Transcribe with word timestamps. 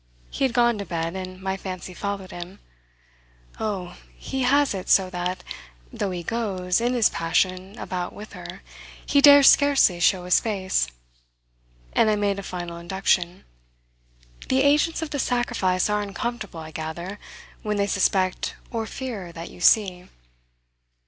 He 0.31 0.45
had 0.45 0.53
gone 0.53 0.79
to 0.79 0.83
bed, 0.85 1.15
and 1.15 1.39
my 1.39 1.55
fancy 1.57 1.93
followed 1.93 2.31
him. 2.31 2.59
"Oh, 3.59 3.97
he 4.15 4.41
has 4.41 4.73
it 4.73 4.89
so 4.89 5.11
that, 5.11 5.43
though 5.93 6.09
he 6.09 6.23
goes, 6.23 6.81
in 6.81 6.95
his 6.95 7.07
passion, 7.11 7.77
about 7.77 8.11
with 8.11 8.33
her, 8.33 8.63
he 9.05 9.21
dares 9.21 9.47
scarcely 9.51 9.99
show 9.99 10.25
his 10.25 10.39
face." 10.39 10.87
And 11.93 12.09
I 12.09 12.15
made 12.15 12.39
a 12.39 12.41
final 12.41 12.77
induction. 12.77 13.43
"The 14.49 14.63
agents 14.63 15.03
of 15.03 15.11
the 15.11 15.19
sacrifice 15.19 15.87
are 15.87 16.01
uncomfortable, 16.01 16.61
I 16.61 16.71
gather, 16.71 17.19
when 17.61 17.77
they 17.77 17.85
suspect 17.85 18.55
or 18.71 18.87
fear 18.87 19.31
that 19.31 19.51
you 19.51 19.61
see." 19.61 20.09